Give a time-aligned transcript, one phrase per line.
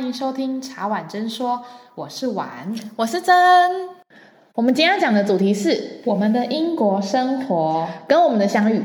[0.00, 1.62] 欢迎收听茶碗真说，
[1.94, 2.48] 我是碗，
[2.96, 3.36] 我是真。
[4.54, 8.82] 我们今天要讲的主题是我们的英国生活跟我们的相遇，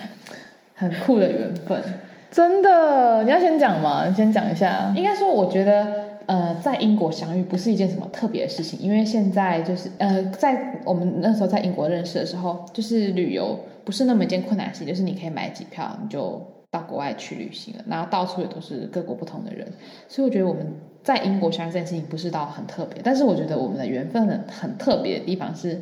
[0.76, 1.82] 很酷的缘分，
[2.30, 3.24] 真的。
[3.24, 4.06] 你要先讲吗？
[4.06, 4.92] 你先讲一下。
[4.94, 5.86] 应该说，我觉得
[6.26, 16.38] 呃，在英国相遇不是一件什么特别的事情，因为现在就是呃，在我们那时候在英国认识的时候，就是旅游不是那么一件困难事情，就是你可以买机票，你就。
[16.74, 19.66] 到国外去旅行了，然后到处也都是各国不同的人，
[20.08, 20.66] 所以我觉得我们
[21.02, 25.80] 在英国相遇这件事情不是到很特别，但是我觉得我们的缘分很很特别的地方是。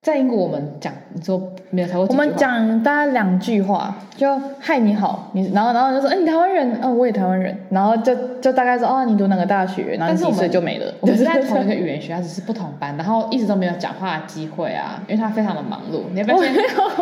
[0.00, 10.86] 在英国，我们讲你说没有台湾，我们讲大家两句话，就嗨你好，你然后然后就说哎你台湾人，嗯、哦、我也台湾人，然后就就大概说哦你读哪个大学，然后几岁就没了。
[11.00, 16.02] 我们是在同一个语言学校，只是不同班，然后一直都没有讲话的机会啊，因为他非常的忙碌。
[16.12, 16.38] 你要不要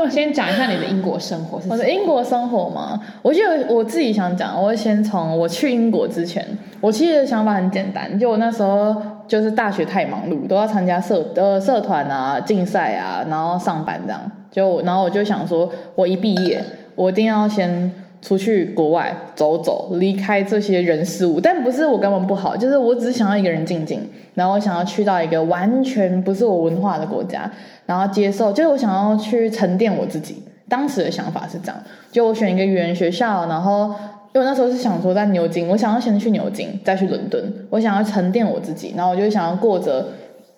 [0.09, 1.61] 先 先讲一下你的英国生活？
[1.69, 6.43] 我的英国生活嘛，我觉得我自己想讲，我会先从我去英国之前，
[6.81, 8.97] 我其实的想法很简单，就我那时候。
[9.27, 14.21] 就是大学太忙碌，都要参加社呃社团啊、竞赛啊，然后上班这样。
[14.51, 16.63] 就然后我就想说，我一毕业，
[16.95, 21.41] 我一定要先出去国外走走，离开这些人事物。
[21.41, 24.01] 但不是我根本不好，就是我只想要一个人静静，
[24.35, 27.51] 然后我想要去到一个完全不是我文化的国家，
[27.85, 30.43] 然后接受，就是我想要去沉淀我自己。
[30.69, 31.77] 当时的想法是这样，
[32.11, 33.95] 就我选一个语言学校，然后。
[34.37, 40.07] 因为那时候是想说在牛津，我想要先去牛津，再去伦敦，我想要沉淀我自己，然后我就想要过着，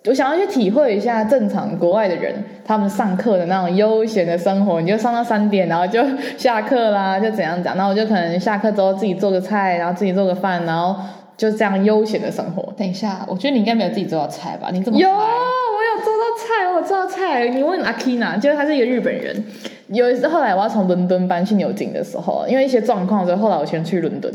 [0.05, 4.81] 我想要去体会一下正常国外的人他们上课的那种悠闲的生活。
[4.81, 6.03] 你就上到三点，然后就
[6.37, 7.73] 下课啦，就怎样讲？
[7.77, 10.93] 然后我就可能下课之后自己做个菜，然后自己做个饭，然后
[11.37, 12.73] 就这样悠闲的生活。
[12.75, 14.71] 等一下，我觉得你应该没有自己做到菜吧？
[14.73, 17.47] 你怎么有，我有做到菜，我做到菜。
[17.47, 19.41] 你问阿 Kina，就是他是一个日本人。
[19.89, 24.31] 有一次，后来我要从伦敦搬去牛津的时候，因为一些状况，所以后来我先去伦敦。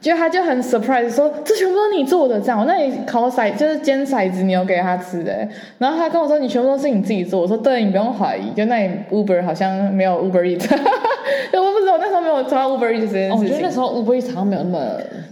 [0.00, 2.58] 就他就很 surprise 说：“这全部都是你做的，这样？
[2.58, 5.32] 我那里烤骰就是煎骰子，你有给他吃的。”
[5.78, 10.60] 然后他跟我说：“你全部都是你自己做。”我说：“对，你不用怀疑。”就那里 Uber 好像没有 Uber Eat，
[11.54, 13.38] 我不知道我那时候没有抓 Uber Eat 这件事情。
[13.38, 14.80] 我觉得那时候 Uber Eat 好像没有那么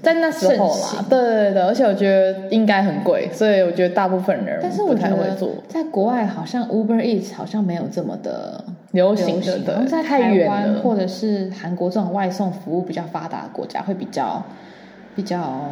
[0.05, 1.05] 在那时候啦。
[1.11, 5.51] 对对对，而且我觉得应该很贵，所以我觉得大部分人但是不太会做。
[5.67, 8.65] 在国外好像 Uber Eat 好像没有这么的。
[8.93, 14.43] 流行的，对，在台湾或者是韩国这种外送服务比较发达的国家，会比较
[15.15, 15.63] 比较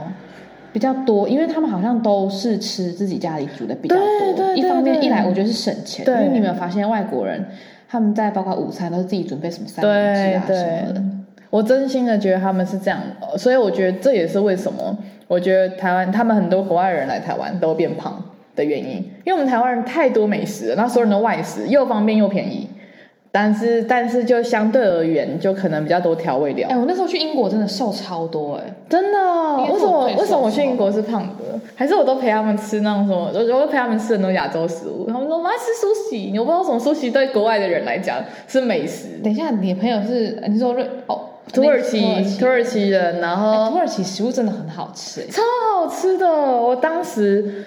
[0.72, 4.04] 比较多，因为他们好像都是吃自己家里煮的比较多。
[4.04, 7.44] 对对对，一方面，一来我觉得是省钱，因为你有没有发现外国人
[7.88, 11.02] 他们在包括午餐都是自己准备什么三明治啊什么的。
[11.50, 13.00] 我真心的觉得他们是这样，
[13.36, 14.96] 所以我觉得这也是为什么
[15.26, 18.22] 我觉得台湾他们很多国外人来台湾都变胖
[18.54, 22.68] 的原因，因为我们台湾人太多美食了，然后所有人都外食，又方便又便宜。
[23.30, 26.68] 但是，但是就相对而言，就可能比较多调味料。
[26.68, 29.18] 哎、欸，我那时候去英国真的瘦超多哎、欸，真的。
[29.72, 30.04] 为什么？
[30.18, 31.60] 为什么我去英国是胖的？
[31.76, 33.30] 还是我都陪他们吃那种什么？
[33.34, 35.06] 我我陪他们吃很多亚洲食物。
[35.06, 38.16] 他们说我们爱吃苏西，我不知道什么苏西对国外的人来讲
[38.46, 39.08] 是美食。
[39.22, 41.20] 等一下，你的朋友是你说瑞哦，
[41.52, 42.00] 土耳其
[42.38, 45.42] 土耳其人，然后、欸、土耳其食物真的很好吃、欸，超
[45.76, 46.26] 好吃的。
[46.26, 47.64] 我当时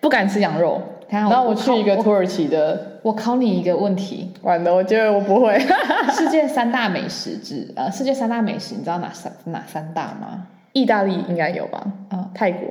[0.00, 0.82] 不敢吃羊肉。
[1.08, 5.58] 然后我去一个土耳其的，我考你一个问题，完了，我觉得我不会。
[6.12, 10.46] 世界三大美食之呃，世界三大美食，你知道哪三哪三大吗？
[10.72, 11.86] 意大利应该有吧？
[12.10, 12.68] 啊，泰国，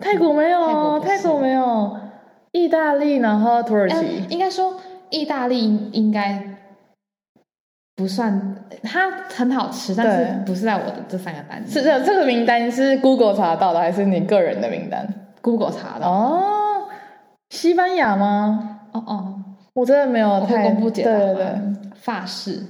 [0.00, 1.96] 泰国没有，泰国没有。
[2.50, 4.74] 意大利，然后土耳其，应该说
[5.10, 6.42] 意大利应该
[7.96, 11.64] 不算，它很好吃，但是不是在我的这三个单。
[11.68, 15.06] 是这这个名单是 Google 查到的，还是你个人的名单
[15.40, 16.42] ？Google 查到哦。
[17.54, 18.80] 西班牙吗？
[18.92, 19.34] 哦哦，
[19.74, 21.10] 我真的没有太公布解答。
[21.10, 21.46] 对对对，
[21.94, 22.60] 法式、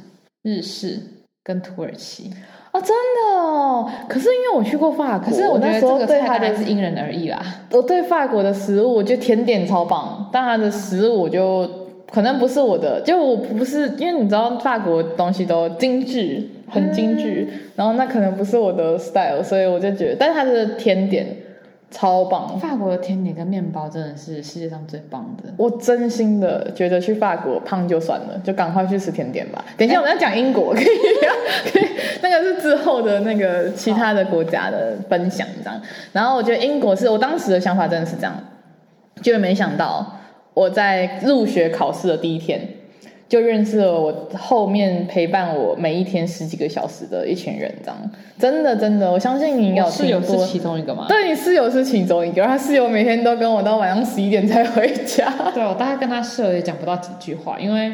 [0.43, 1.01] 日式
[1.43, 2.31] 跟土耳其。
[2.71, 3.91] 哦，真的哦。
[4.07, 7.43] 可是因为我去过法国，可是我那时候对它的是因人而异啦。
[7.73, 11.67] 我对法国的食物，我觉得甜点超棒，但它的食物我就
[12.13, 21.27] 可能不是我的，就我不是因为你知道法国东西都精致，很精致，嗯、然后那可能不是我的 style，所以我就觉得，但是它的甜点。
[21.95, 22.59] 超棒！
[22.59, 25.49] 法国的甜点跟面包真的是世界上最棒的。
[25.57, 29.65] 我真心的觉得去法国胖就算了，就赶快去吃甜点吧。
[29.77, 31.89] 等一下我们要讲英国，可以，可以，
[32.21, 35.81] 那个是之后的那个其他的国家的分享这样。
[36.13, 38.35] 然后我觉得英国是我当时的想法真的是这样，
[39.23, 40.19] 就没想到
[40.53, 42.61] 我在入学考试的第一天。
[43.29, 51.07] 就认识了我后面陪伴我每一天十几个小时的一群人，这样真的真的，我相信你有室友是其中一个吗？
[51.09, 55.33] 对，你室友是其中一个，他室友每天都跟我到晚上十一点才回家。
[55.55, 57.93] 对，我大概跟他室友也讲不到几句话，因为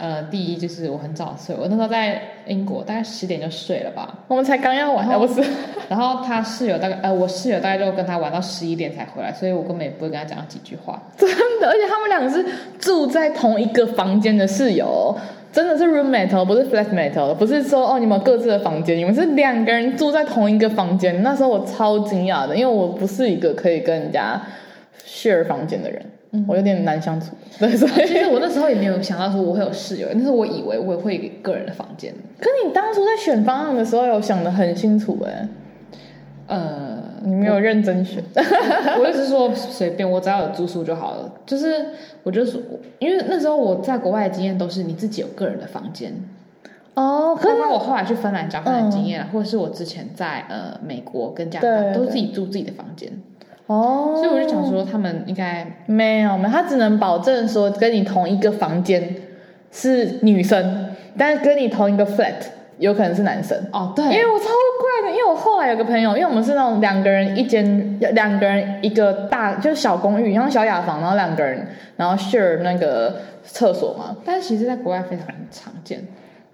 [0.00, 4.18] 呃，第一就是我很早睡，我那时候在英国大概十点就睡了吧。
[4.28, 5.42] 我们才刚要玩，不是？
[5.90, 11.02] 然后他室友大概呃，我室友大概就跟他玩到十一点才回来，所以我根本也不会跟他讲几句话。
[11.18, 11.28] 真
[11.60, 12.42] 的，而且他们两个是
[12.78, 15.14] 住在同一个房间的室友，
[15.52, 21.22] 真的是 roommate，不是 flatmate，不是说哦你们各自的房间，你们是两个人住在同一个房间。
[21.22, 24.40] 那时候我超惊讶的，因为我不是一个可以跟人家
[25.06, 26.02] share 房间的人。
[26.32, 32.14] 嗯、我有点难相处，对，所以其实我那时候也没有想到说我会有室友，但是我以为我也会有个人的房间。
[32.38, 35.48] 可你当初在选方案的时候有想的很清楚哎，
[36.46, 41.32] 呃，你没有认真选，我就是说随便，我只要有住宿就好了。
[41.44, 41.86] 就是
[42.22, 42.62] 我就是
[43.00, 46.12] 因为那时候我在国外的经验都是你自己有个人的房间
[46.94, 53.10] 哦，包括我后来去芬兰交换的经验，嗯、或者是我之前在呃美国跟加拿大都是自己住自己的房间。
[53.70, 59.14] 哦，所以我就想说，他们应该没有没有，他只能保证说跟你同一个房间
[59.70, 62.34] 是女生，但是跟你同一个 flat
[62.78, 63.56] 有可能是男生。
[63.72, 71.64] 哦，对，因为我超怪的，因为我后来有个朋友，因为我们是那种两个人一间，两个人一个大就是小公寓，然后小雅房，然后两个人
[71.96, 74.16] 然后 share 那个厕所嘛。
[74.24, 76.02] 但是其实在国外非常常见。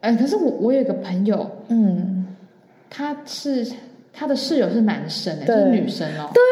[0.01, 2.27] 哎，可是我我有一个朋友，嗯，
[2.91, 3.67] 他是。
[4.19, 6.31] 他的室友是男生哎，是女生哦。
[6.33, 6.43] 对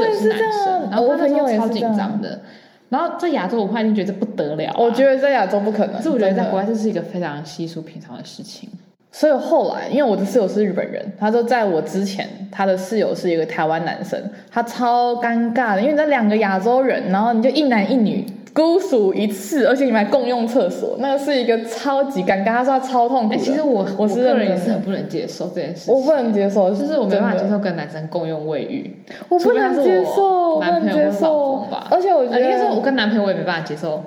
[0.00, 2.40] 对对，他室友是男生，然后他朋友超紧张的。
[2.88, 4.74] 然后在亚洲，我一定觉得不得了。
[4.78, 8.68] 我觉得在亚洲不可能，可是我觉得在国外这是一个非常稀疏平常的事情。
[9.10, 14.20] 所以后来，因为我的室友是日本人，他说在我之前，他的室友是一个台湾男生，
[14.50, 18.26] 他超尴尬的，因为那两个亚洲人，然后你就一男一女。
[18.54, 22.46] 孤属一次，而且你们还共用厕所，那个是一个超级尴尬。
[22.46, 23.34] 他说他超痛苦。
[23.34, 25.90] 其实我我是个人也是很不能接受这件事。
[25.90, 28.96] 我不能接受，就是我没办法接受跟男生共用卫浴。
[29.28, 31.88] 我不能接受，男朋友或老公吧。
[31.90, 34.00] 而且我觉得，应该说我跟男朋友我也没办法接受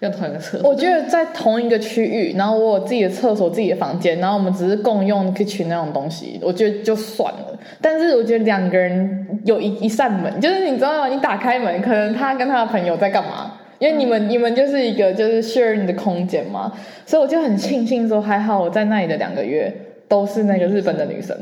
[0.00, 0.68] 用同一个厕所。
[0.68, 7.56] 我觉得在同一个区域，然后我有自己的厕所、自己的房间，然后我们只是共用 kitchen 那种东西，我觉得就算了。
[7.80, 11.06] 但是我觉得两个人有一一扇门，就是你知道吗？
[11.06, 13.52] 你打开门，可能他跟他的朋友在干嘛？
[13.82, 16.72] 因为你们、嗯、你们就是一个就是 share 你的空间嘛，
[17.04, 19.74] 所以我就很庆幸说还好我在那里的两个月
[20.06, 21.36] 都是那个日本的女生。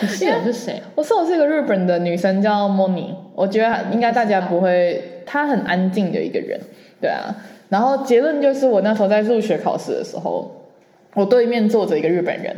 [0.00, 0.80] 你室友是谁？
[0.94, 6.60] 我室友是一个日本的女生叫 Moni，我觉得应该大家不会，她很安静的一个人，
[7.00, 7.34] 对啊。
[7.68, 10.48] 然后结论就是我那时候在入学考试的时候，
[11.14, 12.54] 我对面坐着一个日本人，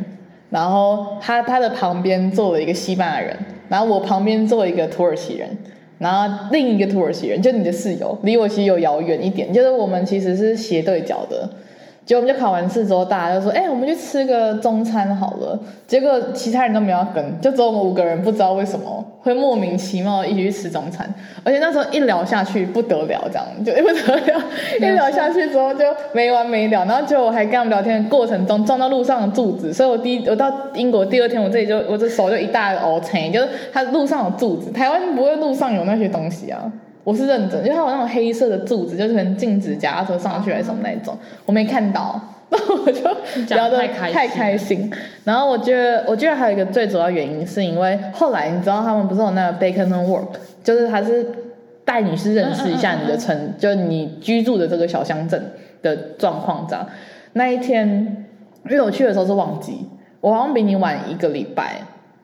[0.51, 3.35] 然后他他的旁边坐了一个西班牙人，
[3.71, 5.49] 然后我旁边坐一个土耳其人。
[6.03, 11.49] 然后另一个土耳其人，就你的室友，离我其实有遥远一点，就是我们其实是斜对角的。
[12.05, 21.09] 结果我们就考完试之后，大家就说：“哎，我们去吃个中餐好了。”结果其他人都没有跟，就只有我们五个人，不知道为什么会莫名其妙一起去吃中餐。
[21.45, 24.45] 而且那时候一聊下去不得了，这样就不得了，
[24.81, 26.85] 一聊下去之后就没完没了。
[26.85, 36.61] 然后就我还跟他们聊天的过程中撞到路上的柱子，所以我第一我到英国第二天，我这里就我这手就一大凹青，就是它路上有柱子，台湾不会路上有那些东西啊。
[37.05, 43.03] 我是认真，因为它有那种黑色的柱子，就是可能禁止脚踏车上去还是什么那种，我没看到， 然后我就
[43.57, 44.91] 聊得太开心。
[45.25, 50.29] 然后我觉得，我觉得还有一个最主要原因，是因为后来你知道他们不是有那个 Bacon and Work，
[50.63, 51.27] 就是他是
[51.85, 55.53] 带你去认识一下你的城，嗯嗯嗯嗯就你居住的这个小乡镇
[55.83, 56.87] 的状况这样。
[57.33, 58.27] 那一天，
[58.67, 59.89] 因为我去的时候是旺季，
[60.21, 61.81] 我好像比你晚一个礼拜。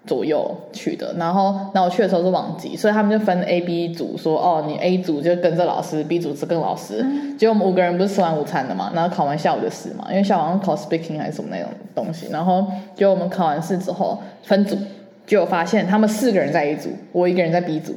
[0.08, 7.02] 左右去的，然后，然后我去的时候是旺季，所以他们就分 A、B 组，说哦，你 A 组就跟着老师，B 组是跟老师。
[7.02, 14.78] 嗯、结果我们五个人不是吃完午餐的嘛，然后考完下午的试嘛，因为下午好像考 speaking 还是什么那种东西，然后结果我们考完试之后分组，
[15.26, 17.94] 就发现他们四个人在 A 组，我一个人在 B 组，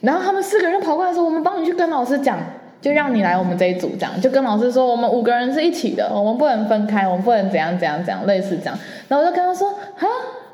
[0.00, 2.38] 然后他们四个人就跑过来说，我们帮你去跟老师讲，
[2.80, 10.06] 就让你来我们这一组，这样就跟老师说，我们五个人是一起的，我们不能分开，我们不能怎样怎样怎样，类似这样，然后我就跟他说，啊。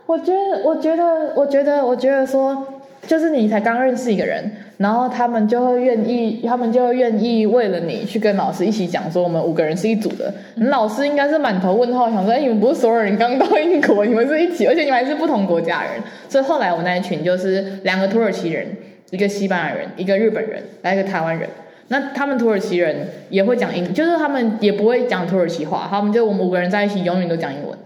[0.07, 2.65] 我觉得，我觉得，我觉得，我觉得说，
[3.07, 10.33] 就是你才刚认识一个人，然后他们就会愿意，他们就会愿意为了你去跟老师一起讲说，我们五个人是一组的。
[10.55, 15.93] 你老师应该是满头问号，想说，哎，你们不是所有人刚到英国，你们是一起，而且你们还是不同国家人。
[16.29, 18.65] 所以后来我那一群就是两个土耳其人，
[19.11, 21.49] 一个西班牙人，一个日本人，来一个台湾人。
[21.89, 27.77] 那他们土耳其人也会讲英，就是他们也不会讲土耳其话，他们就我们五个人在一起永远都讲英文。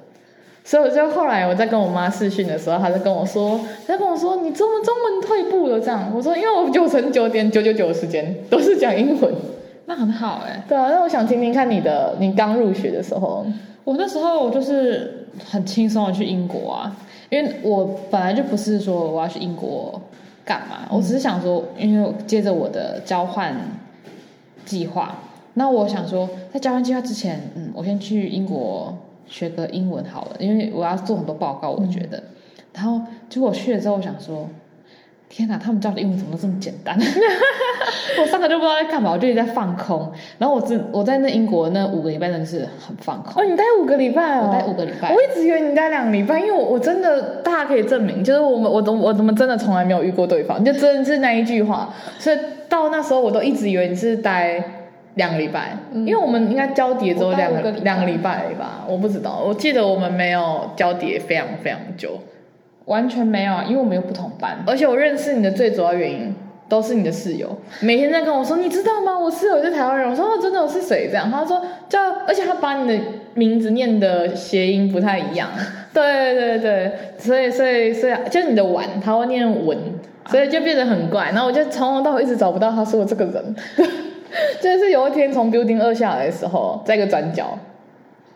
[0.63, 6.13] 所以我就后来我在跟我妈视讯的时候，她就跟我说，她跟我说，你中文中文退步了这样。
[6.15, 9.35] 我说因为我九成九点九九九的时间都是讲英文，
[9.87, 10.65] 那很好哎、欸。
[10.69, 13.45] 对啊，那我想听听看你的，你刚入学的时候，
[13.85, 16.97] 我那时候我就是很轻松的去英国啊，
[17.31, 20.01] 因为我本来就不是说我要去英国
[20.45, 23.57] 干嘛，我只是想说，因为接着我的交换
[24.65, 25.17] 计划。
[25.55, 28.97] 那我想说，在交换计划之前，嗯，我先去英国
[29.31, 32.19] 学个英文好了，因为我要做很多报告，我觉得。
[32.19, 32.23] 嗯、
[32.75, 34.47] 然后结果我去了之后，我想说。
[35.33, 36.99] 天哪，他们教的英文怎么这么简单？
[38.21, 40.11] 我上课就不知道在干嘛，我就一直在放空。
[40.39, 43.41] 然后我只我在那英国那五个礼拜真的是很放空。
[43.41, 44.49] 哦，你待五个礼拜哦？
[44.49, 45.15] 我待五个礼拜。
[45.15, 51.95] 我一直以为你待两个礼拜，因为我我真的大家可以证明，就是我们我怎我怎么真的从来没有遇过对方，就真的是那一句话。
[52.19, 52.37] 所以
[52.69, 54.61] 到那时候我都一直以为你是待
[55.15, 58.85] 两个礼拜，嗯、因为我们应该交叠只有两个两个礼拜吧？
[58.89, 62.19] 我不知道，我记得我们没有交叠非常非常久。
[62.87, 66.35] 完全没有啊，因为我们有不同班，而且我认识你的最主要原因
[66.69, 69.17] 都是你的室友，每天在跟我说，你知道吗？
[69.17, 70.11] 我室友是台湾人。
[70.11, 71.07] 我说哦，真的，我是谁？
[71.09, 75.49] 这样，他说叫，而且他把你的名字念的谐音不太一样。
[75.95, 79.77] 对对对，所以所以所以就你的碗，他会念文，
[80.27, 81.27] 所以就变得很怪。
[81.27, 83.57] 然后我就从头到尾一直找不到他说的这个人，
[84.63, 87.59] 就是有一天从 building 二下来的时候，在一个转角，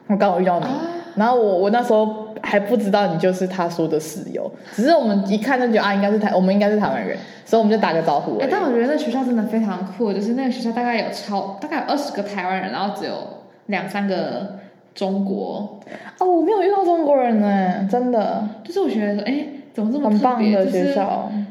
[0.09, 0.81] 我刚好遇到你，啊、
[1.17, 2.25] 然后我我那时候。
[2.43, 8.37] 还不知道你就是他说的室友，只是我们一看就觉得啊，应该是台，我们应该是台湾人，所以我们就打个招呼。
[8.39, 13.15] 哎、欸，但我觉得那学校真的非常酷，就是那个学校大概有超大概有二十个台湾人，然后只有
[13.67, 14.59] 两三个
[14.95, 15.81] 中国。
[16.19, 18.47] 哦，我没有遇到中国人呢，真的。
[18.63, 21.31] 就是我觉得说，哎、欸，怎么这么很棒的学校？
[21.33, 21.44] 就是、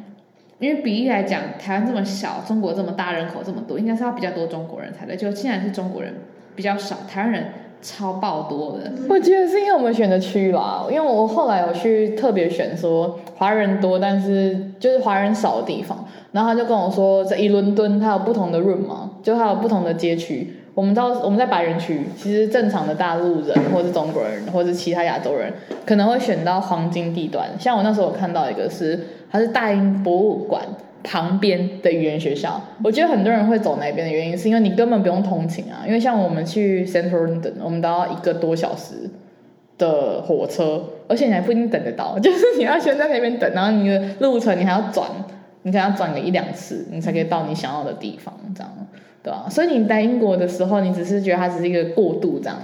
[0.64, 5.18] 因为比例来讲，台湾这么小，中国这么大，人口这么多，应该是要比较多中国人才对。
[5.18, 6.14] 就既然是中国人
[6.56, 7.46] 比较少，台湾人。
[7.86, 20.63] 超爆多的，我觉得是因为我们选的区吧，因为我后来有去特别选说华人多，但是就是华人少的地方，然后他就跟我说，在以伦敦它有不同的 room 嘛，就它有不同的街区。
[20.74, 25.54] 我们知道我们在白人区，其实正常的大陆人或者中国人或者其他亚洲人
[25.86, 29.00] 可能会选到黄金地段，像我那时候有看到一个是，
[29.32, 30.62] 它是大英博物馆。
[31.06, 35.84] 旁边的语言学校，我觉得很多人会走那边的原因，是因为你根本不用通勤啊。
[35.86, 39.10] 因为像我们去 Central London，我们都要一个多小时
[39.78, 45.10] 的火车，而且你还不一定等得到， 就是你要先在那边等，然后你的路程你还要转，
[45.64, 48.72] 你可能要转个一两次，你才可以到你想要的地方，这样，
[49.24, 49.48] 对啊？
[49.50, 52.58] 所以你在英国的时候，你只是觉得它只是一个过渡，这样。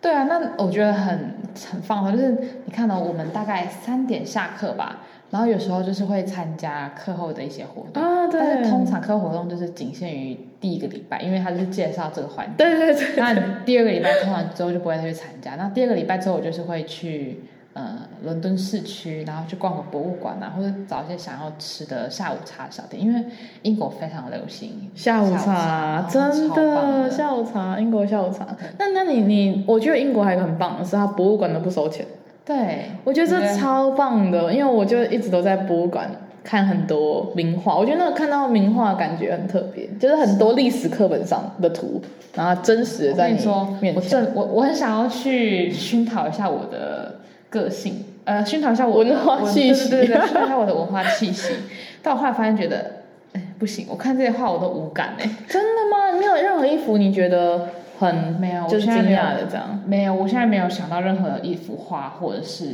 [0.00, 1.34] 对啊，那我觉得很
[1.72, 2.30] 很放松，就是
[2.64, 5.00] 你看到我们大概三点下课吧。
[5.30, 8.38] 然后有时候就是会参加课后的一些活动啊，对。
[8.38, 12.54] 但是通常课后活动就是仅限于第一个礼拜，因为他就是介绍这个环境。
[12.56, 13.16] 对对对。
[13.16, 15.56] 那第二个礼拜通常之后就不会再去参加。
[15.56, 17.40] 那第二个礼拜之后，我就是会去
[17.74, 23.22] 呃伦敦市区，然后去逛个博物馆啊，或者找一些想要吃的下午茶小店，因为
[23.62, 28.46] 英国非常流行下午茶，真的，下午茶，英国下午茶。
[28.78, 32.06] 那那你你，我觉得英国还有很棒的是，它博物馆都不收钱。
[32.46, 36.10] 对，我觉得这超棒的，因为我就一直都在博物馆
[36.44, 42.00] 看很多名画，我觉得那个看到名画感觉很特别，就是很多历史课本上的图，
[42.34, 43.38] 然后真实的在你
[43.80, 44.32] 面前。
[44.34, 47.18] 我我我很想要去熏陶一下我的
[47.54, 51.54] 个性，呃，熏陶一下我文化气息， 对对对，熏陶一下我的文化气息。
[52.02, 56.18] 但我后来发现，觉得哎不行，我看这些画我都无感哎，真的吗？
[56.18, 57.68] 没有任何一幅你觉得？
[57.96, 59.80] 很没有，就是惊讶的这样。
[59.86, 62.66] 没有，我现在没有想到任何一幅画或者是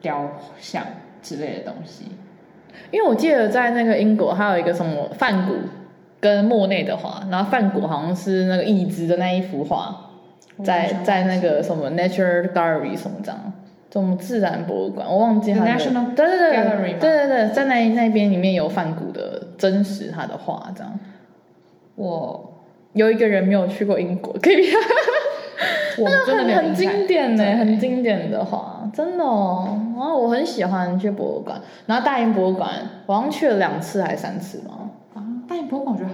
[0.00, 0.24] 雕
[0.60, 0.84] 像
[1.20, 2.04] 之类的东西。
[2.92, 5.54] 因为我记得在那个英国还有一个什么梵谷
[6.20, 9.96] 跟莫内的画，然后梵谷好像是那个椅子的那一幅画，
[10.62, 13.52] 在在那个什么 Nature Gallery 什么这样，
[13.92, 15.70] 什么自然博物馆，我忘记它的。
[15.70, 20.98] National 对对对对对对，在那那边里面有梵谷的真实他的画这样。
[21.96, 22.46] 我。
[22.92, 24.66] 有一个人没有去过英国，可以，
[25.96, 29.80] 我真的 很经典呢，很经典的话，真的哦。
[29.96, 32.68] 然后我很喜欢去博物馆，然后大英博物馆，
[33.06, 34.90] 我好像去了两次还是三次嘛。
[35.14, 36.10] 啊，大英博物馆我觉得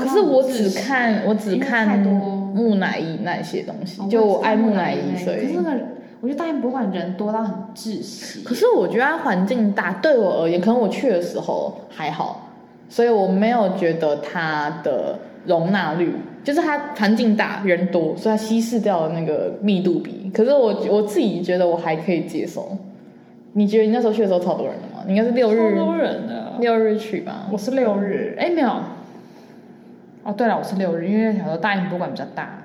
[0.00, 5.46] 可是我只看我只看木乃伊那些东西，就我爱木乃伊，所以。
[5.46, 5.80] 可是那个，
[6.24, 8.42] 我觉得大英博物馆人多到很窒息。
[8.42, 12.48] 可是我觉得它环境大，对我而言，可能我去的时候还好，
[12.88, 15.18] 所以我没有觉得它的。
[15.46, 16.10] 容纳率
[16.42, 20.30] 就是它环境大，人多，所以它稀释掉了那个密度比。
[20.32, 22.74] 可是我我自己觉得我还可以接受。
[23.52, 25.04] 你觉得你那时候去的时候超多人的吗？
[25.06, 27.46] 你应该是六日，超多人的，六日去吧。
[27.52, 28.70] 我是六日，哎没有。
[30.22, 32.62] 哦对了，我是六日，因为想说大英博物馆比较大，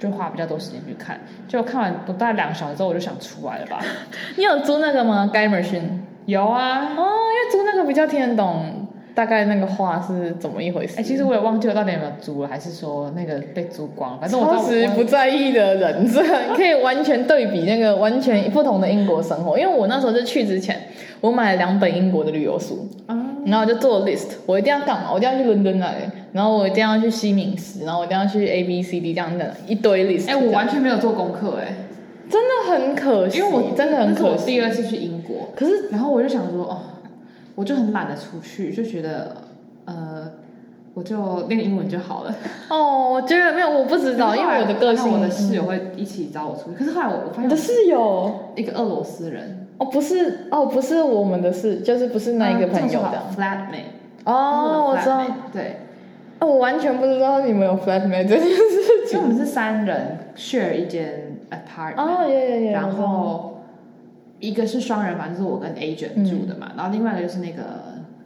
[0.00, 1.20] 就花比较多时间去看。
[1.46, 3.78] 就看完不大概两个小时之后，我就想出来了吧。
[4.36, 6.00] 你有租那个吗？Guy Marchand？
[6.26, 6.96] 有啊。
[6.96, 8.86] 哦，因为租那个比较听得懂。
[9.12, 10.94] 大概那个话是怎么一回事？
[10.94, 14.18] 哎、欸，其实我也忘记我到底有没有租了，还是说那个被租光了？
[14.20, 16.22] 反正我当时不在意的人，这
[16.54, 19.58] 可以完全对比那个完全不同的英国生活。
[19.58, 20.80] 因为我那时候就去之前，
[21.20, 25.10] 我买了两本英国的旅游书，嗯、然后我就做 list，我一定要干嘛？
[25.12, 25.98] 我一定要去伦敦那里，
[26.32, 30.30] 然后我一定要去西敏寺，然后我一定要去 A B C D 这样的一堆 list。
[30.30, 31.74] 哎，我完全没有做功课，哎，
[32.30, 34.46] 真的很可惜，因为我真的很可惜。
[34.46, 36.78] 第二次去英国，可是然后我就想说，哦，
[37.54, 39.36] 我就很懒得出去，就觉得
[39.84, 40.30] 呃。
[40.92, 42.34] 我就练英文就好了。
[42.68, 46.76] 哦，我觉得没有，我不知道，因为我的个性，我的室友会一起找我出去。
[46.76, 49.68] 可是后来我我发现，你的室友一个俄罗斯人。
[49.80, 53.96] 哦，不是，哦，不是我们的事，就是不是那一个朋友的 flatmate。
[54.24, 55.76] 哦，我知道，对。
[56.38, 59.18] 哦，我完全不知道你们有 flatmate 这件事情。
[59.18, 61.96] 因为我们是三人 share 一间 apartment。
[61.96, 62.72] 哦，耶耶耶。
[62.72, 63.62] 然后
[64.38, 66.72] 一个是双人房，就是我跟 agent 住的嘛。
[66.76, 67.62] 然后另外一个就是那个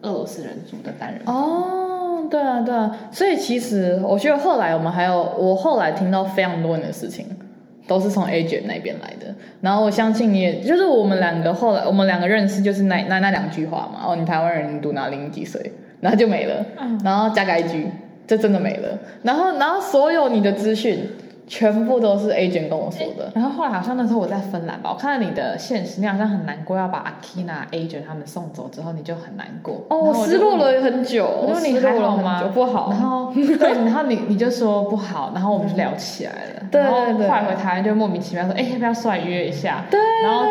[0.03, 1.35] 俄罗斯人住的单人房。
[1.35, 1.81] 哦。
[2.29, 7.27] 对啊，对啊，所以其实我觉得后来我们还有，我后来听到非常多人的事情，
[7.87, 9.35] 都是从 agent 那边来的。
[9.61, 14.01] 然后我相信你也，就是我们两个后来我们两个认识，就是那那那两句话嘛。
[14.07, 15.17] 哦，你台湾人，你读哪里？
[15.17, 15.73] 你几岁？
[16.01, 16.65] 然后就没了。
[17.03, 17.87] 然后加个一句，
[18.27, 18.99] 这真的没了。
[19.23, 21.07] 然后然后所有你的资讯。
[21.47, 29.85] 全部都是 agent 跟我说的，然后后来好像那时候我在芬兰吧，我看到你的现实，你好像很难过，要把 Akina agent 他们送走之后，你就很难过。
[29.91, 32.43] 哦，我失落了很久，我说你还好吗？
[32.55, 32.91] 不好。
[32.91, 36.67] 然后对，然后你你就说不好，然后我们就聊起来了。
[36.71, 37.29] 对对对。
[37.29, 39.85] 后来回台湾就莫名其妙说，哎，要不要出来约一下？
[39.91, 40.01] 对。
[40.23, 40.47] 然后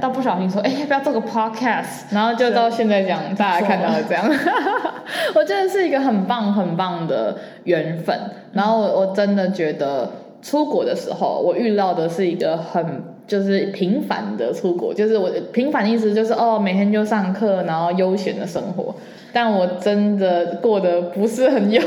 [0.00, 2.02] 到不小心说，哎，要不要做个 podcast？
[2.10, 4.24] 然后就到现在讲，大家看到了这样。
[5.34, 8.18] 我真的是一个很棒很棒的缘分。
[8.52, 10.10] 然后我我真的觉得。
[10.44, 12.84] 出国的时候，我遇到的是一个很
[13.28, 18.92] 就是平凡的出国，就是我平凡的意思就是哦，每天就上课，然后悠闲的生活。
[19.32, 21.80] 但我真的过得不是很悠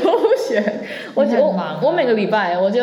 [0.48, 0.64] 闲，
[1.14, 2.80] 我我我每个礼拜我就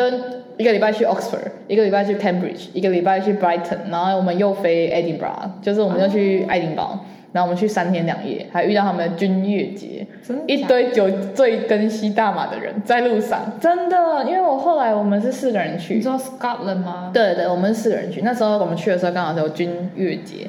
[0.58, 7.04] 一个礼拜去 Oxford，一个礼拜去 Cambridge，一个礼拜去 Brighton，然后我们又飞 Edinburgh，就是我们就去爱丁堡。
[7.34, 10.06] 然后我们去三天两夜，还遇到他们的军乐节，
[10.46, 14.24] 一堆酒醉跟吸大麻的人在路上，真的。
[14.24, 17.10] 因为我后来我们是四个人去，你说 Scotland 吗？
[17.12, 18.22] 对对，我们是四个人去。
[18.22, 20.46] 那时候我们去的时候刚好是有军乐节，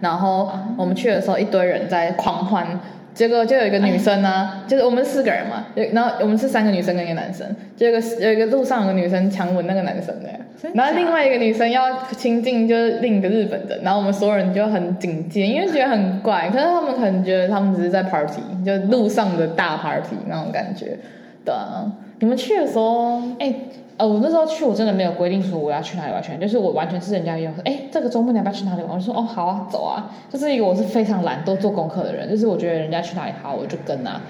[0.00, 2.78] 然后我们去的时候一堆人在狂欢。
[3.16, 10.28] 结果就有一个女生呢、啊，就是我们四个人嘛，然后我们是三个女生跟一个男生，就有个有一个路上有个女生强吻那个男生的，
[10.74, 20.98] 然后另外一个女生要亲近就是另一个日本的，然后我们所有人就很警戒，因为觉得很怪，可是他们可能觉得他们只是在 party，就路上的大 party 那种感觉，
[21.42, 23.54] 对啊，你们去的时候，哎。
[23.98, 28.92] 呃，我那时候去，我真的没有规定说我要去哪里，玩，全，就是我完全是人家约我说，哎，这个周末你要不要去哪里玩？
[28.92, 30.10] 我说，哦，好啊，走啊。
[30.30, 34.20] 就是一个我是非常懒惰做功课的人，就是我觉得人家去哪里好，我就跟啊。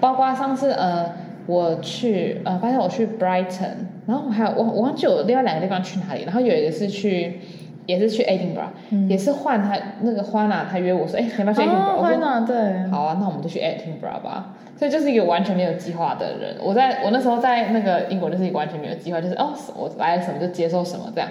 [0.00, 1.12] 包括上次呃，
[1.46, 3.74] 我去呃，发现我去 Brighton，
[4.06, 7.40] 然后我还有我忘记我另外两个地方去哪里，然后有一个是去。
[7.86, 11.96] 也是去 Edinburgh，、嗯、也是换他那个花娜，他约我说，哎，要不要去 Edinburgh？
[11.96, 14.54] 欢娜对，好啊，那我们就去 Edinburgh 吧。
[14.76, 16.56] 所以就是一个完全没有计划的人。
[16.60, 21.28] 我在我那时候在那个英国就是一个完全没有计划，就是哦，我来了什么就接受什么这样。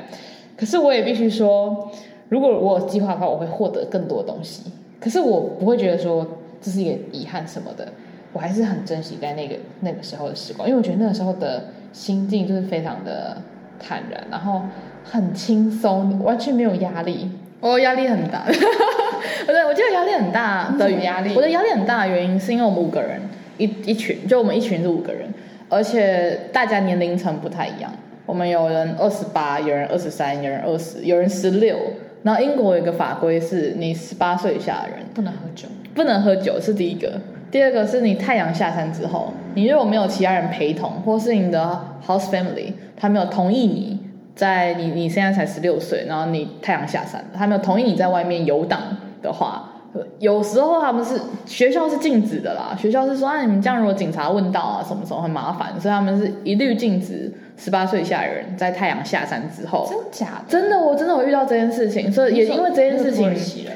[0.55, 1.91] 可是我也必须说，
[2.29, 4.71] 如果我有计划的话，我会获得更多东西。
[4.99, 6.25] 可是我不会觉得说
[6.61, 7.87] 这是一个遗憾什么的，
[8.31, 13.35] 我还是很珍惜在那个那个时候的时光，因为我觉得那个时候的心境就是非常的
[13.81, 14.61] 坦然，然后。
[15.03, 17.29] 很轻松，完全没有压力。
[17.59, 21.33] 我压力很大，不对，我觉得压力很大的压力。
[21.35, 23.19] 我的压力很大的原因是因为我们五个人
[23.57, 25.27] 一一群，就我们一群是五个人，
[25.67, 27.91] 而且大家年龄层不太一样。
[28.27, 31.75] 我们有人二十八，有人二十三，有人二十，有人十六。
[32.21, 37.19] 然后英国有一个法规是，你十八岁以下的人不能喝酒，不能喝酒是第一个。
[37.51, 43.99] 第二个是你太阳下山之后，你如果没有其他人陪同，或是你的 house family 他没有同意你。
[44.33, 48.79] 在你你现在才十六岁，然后你太阳下山，他没有同意你在外面游荡
[49.21, 49.70] 的话，
[50.19, 52.75] 有时候他们是学校是禁止的啦。
[52.79, 59.85] 学校是说啊，你们这样如果警察问到啊，什么时候很麻烦，所以他们是一律禁止十八岁以下的人在太阳下山之后。
[59.89, 60.45] 真假的？
[60.47, 63.33] 真的，我真的有遇到这件事情，所以也因为这件事情，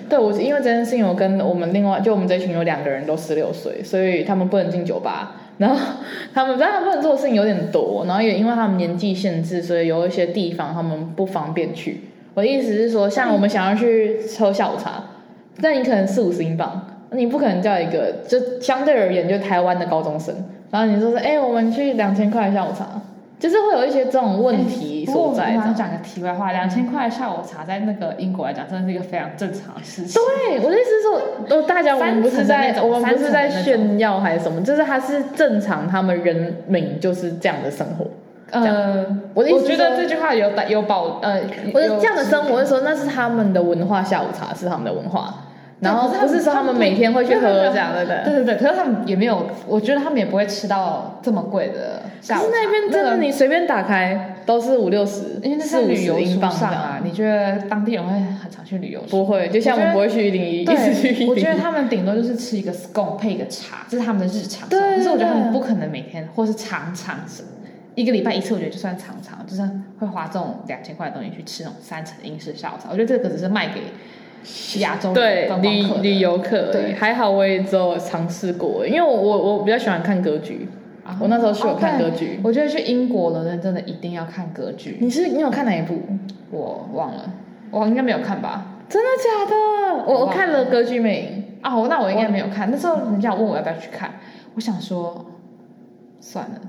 [0.10, 5.36] 对我因为这件事情，我跟我们另外就我们这群有两个人都十六岁，所以他们不能进酒吧。
[5.58, 5.78] 然后
[6.34, 12.02] 他们，但他们不能做的事情有点多，然后也因为他们年纪限制，所以有一些地方他们不方便去。
[12.34, 15.02] 我的意思是说，像我们想要去喝下午茶，
[15.62, 20.36] 但你可能四五十英镑，你不可能叫一个就相对而言就台湾的高中生，
[20.72, 22.86] 然后你说是哎，我们去两千块下午茶。
[23.38, 25.54] 就是会有一些这种问题所在。
[25.58, 30.20] 我想讲个题外话，两千块下午茶在那个英国来讲，真的是一个非常正常的事情。
[30.48, 38.06] 对，我的意思是说，都大家我们不是在我们不是在炫耀还是什么，就是它是正常，他们人民就是这样的生活。
[38.52, 41.42] 呃，我的意思我觉得这句话有有保呃，
[41.74, 45.45] 我的这样的生活是说，那是他们的文化，下午茶是他们的文化。
[45.82, 48.24] 然后不是说他们每天会去喝这样，对不对？
[48.24, 52.02] 对对对，可是他们也没有，我觉得他们也不会吃到这么贵的。
[52.28, 57.00] 可是那边真的，你随便打开都是五六十，因为那是旅游书上啊。
[57.04, 58.12] 你觉得当地人会
[58.42, 59.02] 很常去旅游？
[59.10, 61.30] 不会，就像我们不会去一零一，一直去一零一。
[61.30, 64.68] 我觉得他们顶多就是吃一个 scone 配一个茶，这是他们的日常。
[64.70, 67.20] 对，可是我觉得他们不可能每天，或是常常
[67.94, 69.62] 一个礼拜一次，我觉得就算常常，就是
[70.00, 72.90] 会花这种两千块的东西去吃那种三层英式下午茶。
[72.90, 73.82] 我觉得这个只是卖给。
[74.80, 80.68] 亚洲对旅旅游客，对，还好我也只有尝试过，因为我我我比较喜欢看歌剧，
[81.04, 82.40] 啊、我那时候去有看歌剧。
[82.44, 84.98] 我觉得去英国的人真的一定要看歌剧。
[85.00, 86.02] 你是你有看哪一部？
[86.52, 87.32] 我忘了，
[87.72, 88.66] 我应该没有看吧？
[88.88, 90.04] 真的假的？
[90.06, 92.70] 我我，我看了歌剧魅影啊，那我应该没有看。
[92.70, 94.12] 那时候人家问我要不要去看，
[94.56, 95.26] 我想说
[96.20, 96.62] 算了。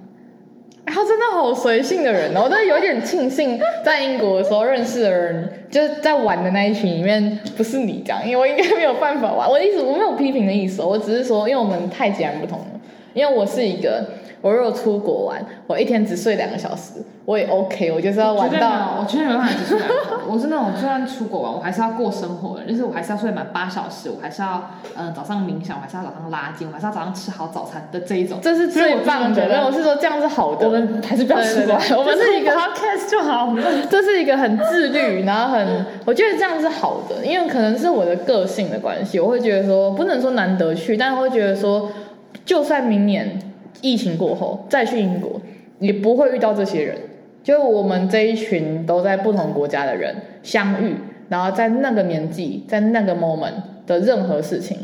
[0.86, 9.48] 他真的好随性的人哦，我真的有点庆幸在英国的时候认识的人，就是在玩的那一群里面不是你这样，因为我应该没有办法玩。
[9.48, 12.66] 我的意思我没有批评的意思，我只是说，因为我们太截然不同了。
[13.12, 14.04] 因为我是一个。
[14.46, 16.92] 我如果出国玩，我一天只睡两个小时，
[17.24, 18.96] 我也 OK，我就是要玩到。
[19.00, 20.22] 我绝对没办法只睡两个小时。
[20.28, 28.38] 我是那种，就算出国玩，我还是要过生活的，就是我还是要睡满八小时，我还是要嗯、呃、早上冥想，我还是要早上拉筋，我还是要早上吃好早餐的这一种。
[28.40, 30.68] 这是最棒的，没有，我是说这样是好的。
[30.68, 33.52] 我们还是不要出国，我们 是一个 podcast 就好。
[33.90, 41.90] 这是一个很自律，然后很，我觉得这样是好的，因为可能是我的个性的关系，我会觉得说不能说难得去，但是会觉得说，
[42.44, 43.40] 就算明年。
[43.82, 45.40] 疫情过后再去英国，
[45.78, 46.96] 也不会遇到这些人。
[47.42, 50.12] 就我们这一群都在不同国家的人
[50.42, 50.96] 相遇，
[51.28, 53.52] 然后在那个年纪，在那个 moment
[53.86, 54.76] 的任何事情，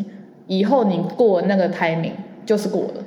[0.47, 2.13] 以后你过那个 timing
[2.47, 3.05] 就是过了。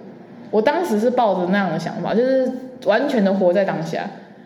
[0.52, 2.52] 我当时是抱着那样的想法，就是
[2.84, 4.06] 完全的活在当下。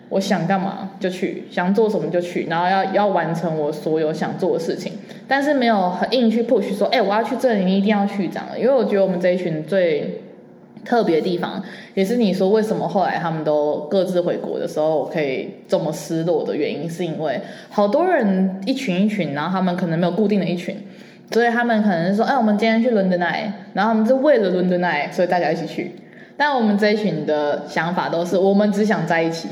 [0.09, 4.93] 我想干嘛就去，想做什么就去，然后要要完成我所有想做的事情，
[5.27, 8.45] 但是没有很硬去 push 说，哎、我要去这里，你一定要去这样。
[8.55, 10.21] 因为我觉得我们这一群最。
[10.85, 11.61] 特别的地方，
[11.93, 17.39] 也是你说为什么后来他们都各自回国的时候，我可以这么失落的原因，是因为
[17.69, 20.75] 好多人一群一群，然后他们可能没有固定的一群，
[21.31, 25.91] 所以他们可能说，哎，我们今天去伦敦爱，然后他们是为了伦敦爱，所以大家一起去。
[26.37, 29.49] 但我们这一群的想法都是，我们只想在一起，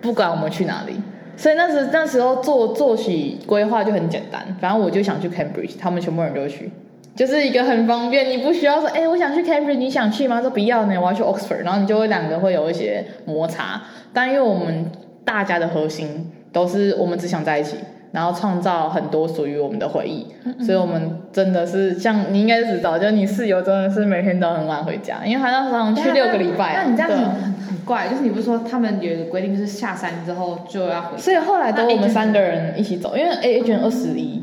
[0.00, 0.94] 不管我们去哪里。
[1.36, 6.70] 所以那时那时候做作息规划就很简单，反正我就想去 Cambridge，他们全部人都去。
[7.14, 10.40] 就是一个很方便，你不需要说，哎、欸，我想去 Cambridge，你想去吗？
[10.40, 13.82] 说不要呢，我要去 Oxford，然后你就会两个会有一些摩擦。
[14.14, 14.90] 但因为我们
[15.24, 17.76] 大家的核心都是我们只想在一起，
[18.12, 26.74] 然后创造很多属于我们的回忆，嗯嗯，所以我们真的是像你应该知道，就你室友真的是每天都很晚回家，因为他那时候去六个礼拜。
[26.74, 31.22] 那你这样很很很怪，就是你不是说他们有一个规定，就是下山之后就要回家？
[31.22, 34.42] 所以后来都我们三个人一起走，因为 A A 卷二十一，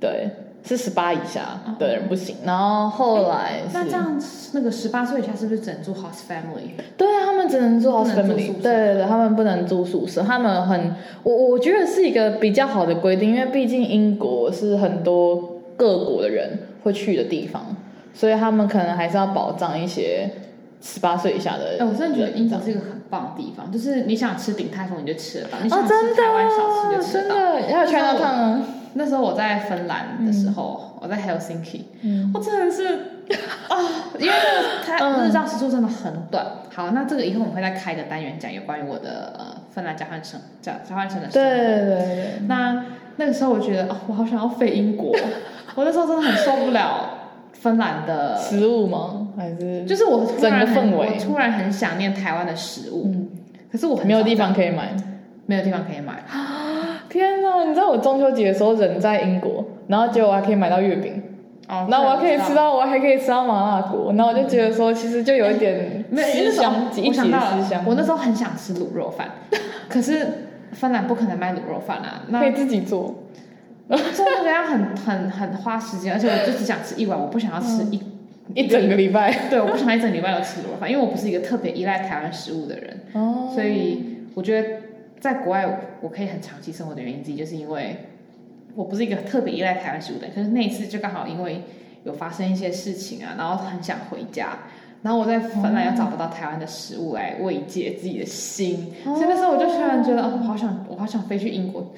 [0.00, 0.28] 对。
[0.66, 4.20] 是十八以下的人不行，哦、然后后来那这样
[4.52, 6.70] 那个十八岁以下是不是只能住 host family？
[6.96, 8.52] 对啊，他们只能住 host family。
[8.60, 10.22] 对对对，他们不能住宿舍。
[10.22, 17.64] 他们很，我我觉得是一个比较好的规定，因为毕竟英国是很多各国的人会去的地方，
[18.12, 20.28] 所以他们可能还是要保障一些
[20.82, 21.80] 十八岁以下的人。
[21.80, 27.36] 哎，我真的觉得英国是一个很棒的地方，就是你想吃鼎泰丰你就吃得到，你想吃台湾小吃就吃得到。
[27.36, 28.62] 真的，要 Chinatown
[28.96, 32.94] 那时候我在芬兰的时候，嗯、我在 Helsinki，、嗯、我真的是
[33.68, 33.76] 啊，
[34.18, 34.32] 因为
[34.86, 36.44] 它日照时数真的很短。
[36.64, 41.48] 嗯、好，那这个以后我们会再开一个单元讲有关于我的呃芬兰交换生交交换生的生活。
[41.48, 42.32] 对对对。
[42.48, 42.84] 那
[43.16, 45.14] 那个时候我觉得哦，我好想要飞英国，
[45.74, 47.10] 我那时候真的很受不了
[47.52, 49.28] 芬兰的食物吗？
[49.36, 53.28] 还是就是我整个氛围，我突然很想念台湾的食物，嗯、
[53.70, 54.96] 可是我没有地方可以买，
[55.44, 56.24] 没有地方可以买。
[57.16, 61.22] 天呐，你知道我中秋节的时候人在英国，然后结果我还可以买到月饼，
[61.68, 67.82] 哦，然后我还可以吃到，我还可以吃到麻辣锅，然后我就觉得说，其实就有一点 思乡，一起的思乡。
[67.86, 69.28] 我那时候很想吃卤肉饭，
[69.88, 70.26] 可是
[70.72, 73.14] 芬兰不可能卖卤肉饭啊，那可以自己做，
[73.88, 78.00] 做那个要很很很花时间，而且我就只想吃一碗，我不想要吃一
[78.54, 84.68] 一整个礼拜，对，我不想一整礼拜都吃卤肉饭，因为我不是一个特别依赖台湾食物的人，哦，所以我觉得。
[85.26, 87.96] 在国外，我可以很长期生活的原因之一，就是因为
[88.76, 90.34] 我不是一个特别依赖台湾食物的人。
[90.34, 91.62] 可是那一次就刚好因为
[92.04, 94.56] 有发生一些事情啊，然后很想回家，
[95.02, 101.92] 然后我在芬兰又找不到台湾的食物来慰藉自己的心，哦、所以那时候我就突然觉得，哦，我好想，我好想飞去英国，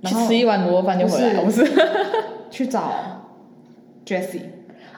[0.00, 1.62] 然后吃一碗卤肉饭就回来了，不是？
[2.50, 2.90] 去找
[4.06, 4.53] Jessie。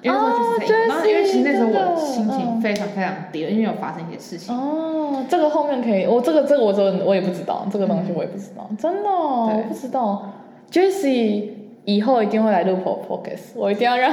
[0.06, 4.54] 因为然后因为其实那时候我心情非常非常低，因为有发生一些事情。
[4.54, 10.32] 哦，这个后面可以，我这个这个我真我也不知道，这个东西我也不知道，真的我不知道。
[10.70, 11.50] Jessie
[11.84, 14.12] 以后一定会来录 podcast，我一定要让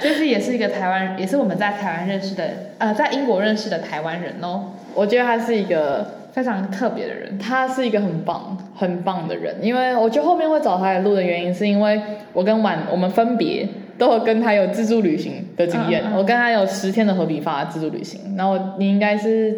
[0.00, 2.44] Jessie 也是一个台湾，也是我们在台湾认识的，
[2.78, 4.64] 呃，在英国认识的台湾人哦。
[4.94, 9.54] 我觉得他是一个非常特别的人，他是一个很棒、很棒的人。
[9.62, 12.02] 因为我觉得后面会找他来录的原因，是因为
[12.32, 13.66] 我跟婉我们分别
[14.02, 16.02] 都有跟他有自助旅行的经验。
[16.06, 19.56] 嗯嗯、我跟他有十天的合体法自助旅行，然后你应该是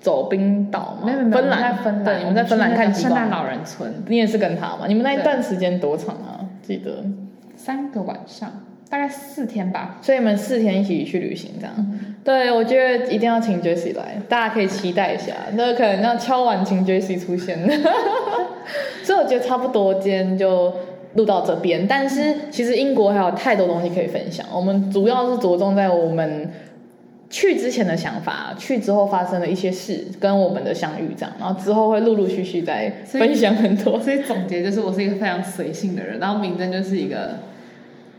[0.00, 1.06] 走冰岛吗？
[1.06, 2.94] 没有没有，芬兰，芬兰，对，你们在芬兰看。
[2.94, 4.84] 圣诞老人村，你也是跟他吗？
[4.86, 6.38] 你们那一段时间多长啊？
[6.62, 7.04] 记得
[7.56, 8.48] 三个晚上，
[8.88, 9.98] 大概四天吧。
[10.00, 11.74] 所以你们四天一起去旅行，这样。
[11.76, 15.32] 嗯、对，我觉得一定要请 Jessie 来，大家可以期待一下。
[15.54, 17.58] 那可能要敲碗请 Jessie 出现。
[19.02, 20.72] 所以我觉得差不多，今天就
[21.14, 21.86] 录到这边。
[21.86, 26.50] 但是其实英国还有太多东西可以分享，我们主要是着重在我们。
[27.32, 33.96] 去之前的想法，去之后发生的一些事，跟我们的相遇这样，然后之后会陆陆续续再分享很多。
[34.02, 37.36] 所以，总结就是，我是一个非常随性的人，然后明真就是一个，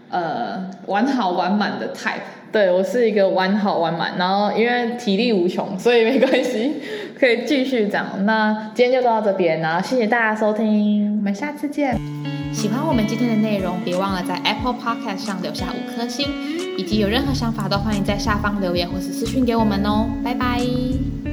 [0.10, 2.22] 呃，完好玩满的 type。
[2.52, 6.74] 对，我是一个玩好玩满，然后因为体力无穷，所以没关系，
[7.18, 8.26] 可以继续讲。
[8.26, 11.98] 那今天就到这边，然后谢谢大家收听，我们下次见。
[12.52, 16.28] 喜欢我们今天的内容，别忘了在 Apple Podcast 上留下五颗星。
[16.78, 21.31] 以及有任何想法都欢迎在下方留言或是私讯给我们哦，拜拜。